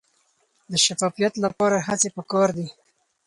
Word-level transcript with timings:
د 0.71 0.73
شفافیت 0.85 1.33
لپاره 1.45 1.77
هڅې 1.87 2.09
پکار 2.17 2.49
دي. 2.57 2.67